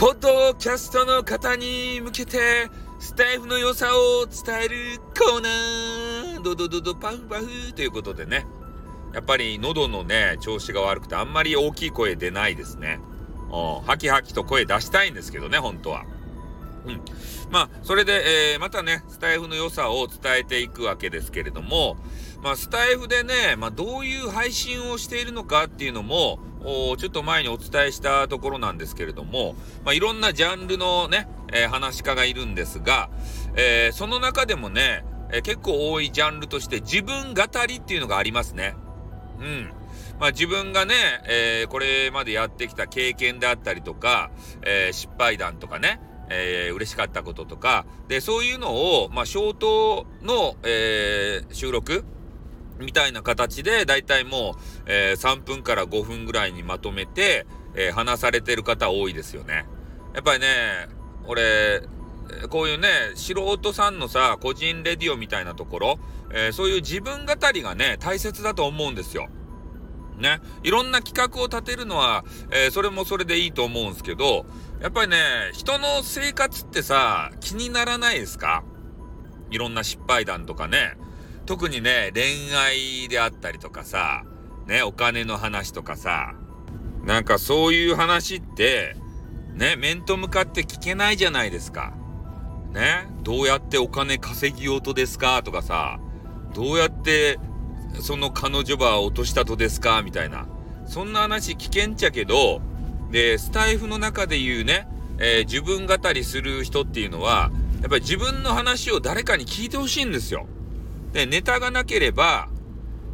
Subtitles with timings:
[0.00, 8.46] ポッドキャストの方に向けて、スタイフの良さを伝えるコーナー、ドドドドパフパフということでね、
[9.12, 12.98] やっぱり喉のね、調子が悪くてあんまり大きい声出ないですね。
[13.52, 16.06] うん、ハキハキと声出したいんですけどね、本当は。
[16.86, 17.00] うん。
[17.50, 21.96] まあ、それで、えー、またね、スタイフの良さを伝えていくわけですけれども、
[22.42, 26.38] まあ、スタイフでね、まあ、どういう配信をしているのかっていうのも、
[26.98, 29.54] ちょっと前にお伝えしたところなんですけれども、
[29.84, 33.10] まあ、いろんなジャンルのね、えー、話し家がいるんですが、
[33.56, 38.74] えー、その中でもね、えー、結構多いジャンルとして自分語りっていうのがありますね。
[39.38, 39.72] うん。
[40.18, 40.94] まあ自分がね、
[41.26, 44.30] えー、これまでやってきた経験であったりとか、
[44.62, 45.98] えー、失敗談とかね、
[46.30, 52.04] えー、嬉しかったこととか、で、そういうのを、まあ、ショートの、えー、収録
[52.78, 59.66] みたいな形で、だいたいもう、えー、3分から5分ぐらいにまとめて、えー、話されてる方多いですよね。
[60.14, 60.88] やっぱりね、
[61.26, 61.82] 俺、
[62.48, 65.98] こういうね、素人さんのさ、個人レディオみたいなところ、
[66.32, 69.28] えー、そういう自分語りがね、大切だと思うんですよ。
[70.20, 70.40] ね。
[70.62, 74.46] いろんな企画を立てるのは、えー、それもそれでいいと思うんすけど、
[74.80, 75.18] やっぱりね、
[75.52, 78.62] 人の生活ってさ、気にならないですか？
[79.50, 80.96] いろんな失敗談とかね。
[81.46, 84.24] 特にね、恋愛であったりとかさ、
[84.66, 86.34] ね、お金の話とかさ、
[87.04, 88.94] なんかそういう話って、
[89.54, 91.92] ね、面と向かって聞けないじゃないですか。
[92.72, 95.42] ね、どうやってお金稼ぎようとですか？
[95.42, 95.98] とかさ、
[96.54, 97.38] どうやって
[98.00, 100.02] その彼女は落としたとですか？
[100.02, 100.46] みたいな。
[100.86, 102.60] そんな話聞けんちゃけど、
[103.10, 104.88] で、スタイフの中で言うね、
[105.18, 110.46] えー、自分語りする人っていうのは、やっぱり自分の話を誰かに聞いてほしいんですよ。
[111.12, 112.48] で、ネタがなければ、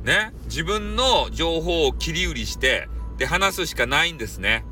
[0.04, 2.88] ね、自分の情報を切り売りして、
[3.18, 4.64] で、話すしかないんですね。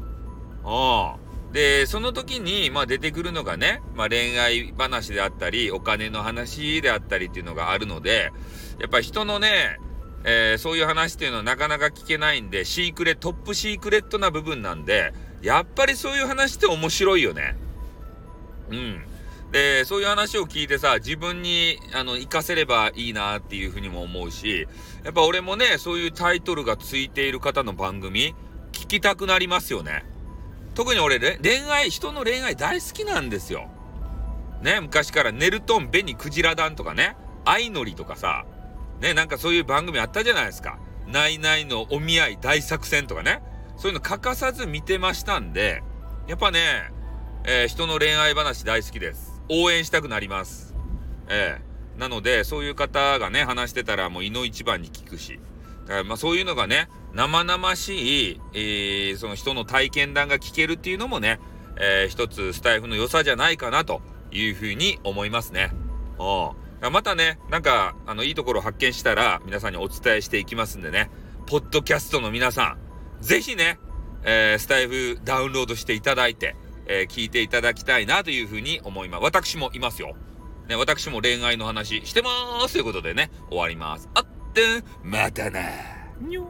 [0.64, 1.52] ああ。
[1.52, 8.32] で、その時に、まあ出てくるのがね、まあ恋愛話であったり、お金の話であったりっていうのがあるので、
[8.80, 9.78] やっぱ人のね、
[10.24, 15.12] えー、そういう話っていうのはなかなか聞けないんで、シークレ、トップシークレットな部分なんで、
[15.42, 17.56] やっぱりそういう話って面白いよね。
[18.70, 19.04] うん。
[19.52, 24.66] で、そういう話を聞いてさ、自分に、あの、活かせればいいなっていうふうにも思うし、
[25.04, 28.34] やっぱ俺もね、そういうタイトルがついている方の番組、
[28.72, 30.04] 聞きたくなりますよね。
[30.74, 33.70] 特に俺、恋愛、人の恋愛大好きなんですよ。
[34.62, 38.46] ね、昔からネルトン、ベニ、クジラ団とかね、相乗りとかさ、
[39.00, 40.78] ね、なんかそういう番組あったじゃないですか。
[41.06, 43.42] ないないのお見合い大作戦とかね。
[43.76, 45.82] そういうの欠かさず見てましたんで、
[46.28, 46.90] やっぱね、
[47.44, 49.42] えー、人の恋愛話大好きです。
[49.50, 50.74] 応援したくなります。
[51.28, 55.40] ええー、なので、そういう方がね、話してたらもう胃の一番に聞くし。
[55.86, 61.38] だからまあそういうのがね、生々しい、えー、その人の体験談が聞けるっていうのもね、
[61.76, 64.00] えー、一つスタイフの良さじゃないかなと
[64.32, 65.72] いうふうに思いますね。
[66.18, 66.63] うん。
[66.90, 71.10] またね、なんか、あの、いいところを発見したら、皆さんにお伝えしていきますんでね、
[71.46, 72.76] ポッドキャストの皆さ
[73.20, 73.78] ん、ぜひね、
[74.24, 76.56] えー、スタイフダウンロードしていただいて、
[76.86, 79.24] えー、聞いていただきたいなというふうに思います。
[79.24, 80.14] 私もいますよ。
[80.68, 84.08] ね、私も恋愛の話してまーすということでね、終わります。
[84.14, 85.60] あって、またな。
[86.20, 86.46] にょ